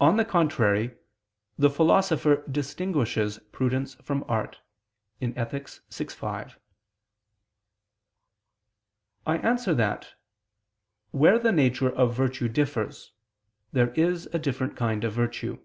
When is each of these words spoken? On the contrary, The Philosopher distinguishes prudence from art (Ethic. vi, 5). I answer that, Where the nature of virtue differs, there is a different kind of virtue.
On 0.00 0.16
the 0.16 0.24
contrary, 0.24 0.96
The 1.56 1.70
Philosopher 1.70 2.42
distinguishes 2.50 3.38
prudence 3.52 3.94
from 4.02 4.24
art 4.26 4.58
(Ethic. 5.22 5.68
vi, 5.88 6.04
5). 6.06 6.58
I 9.26 9.36
answer 9.38 9.72
that, 9.72 10.14
Where 11.12 11.38
the 11.38 11.52
nature 11.52 11.92
of 11.94 12.12
virtue 12.12 12.48
differs, 12.48 13.12
there 13.70 13.90
is 13.94 14.26
a 14.34 14.40
different 14.40 14.76
kind 14.76 15.04
of 15.04 15.12
virtue. 15.12 15.60